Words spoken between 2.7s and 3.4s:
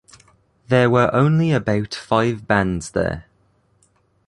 there.